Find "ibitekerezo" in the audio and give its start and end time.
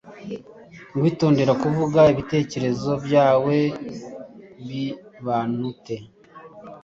2.13-2.91